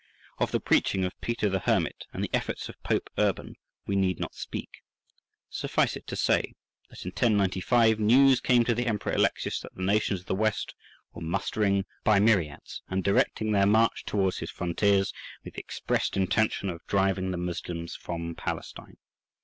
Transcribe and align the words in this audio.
Of 0.39 0.49
the 0.49 0.59
preaching 0.59 1.05
of 1.05 1.13
Peter 1.21 1.47
the 1.47 1.59
Hermit 1.59 2.05
and 2.11 2.23
the 2.23 2.33
efforts 2.33 2.67
of 2.67 2.81
Pope 2.81 3.07
Urban 3.19 3.55
we 3.85 3.95
need 3.95 4.19
not 4.19 4.33
speak. 4.33 4.81
Suffice 5.47 5.95
it 5.95 6.07
to 6.07 6.15
say, 6.15 6.55
that 6.89 7.05
in 7.05 7.09
1095 7.09 7.99
news 7.99 8.41
came 8.41 8.63
to 8.63 8.73
the 8.73 8.87
Emperor 8.87 9.13
Alexius 9.13 9.59
that 9.59 9.75
the 9.75 9.83
nations 9.83 10.21
of 10.21 10.25
the 10.25 10.33
West 10.33 10.73
were 11.13 11.21
mustering 11.21 11.85
by 12.03 12.19
myriads, 12.19 12.81
and 12.89 13.03
directing 13.03 13.51
their 13.51 13.67
march 13.67 14.03
towards 14.03 14.39
his 14.39 14.49
frontiers, 14.49 15.13
with 15.45 15.53
the 15.53 15.59
expressed 15.61 16.17
intention 16.17 16.67
of 16.71 16.83
driving 16.87 17.29
the 17.29 17.37
Moslems 17.37 17.95
from 17.95 18.33
Palestine. 18.33 18.97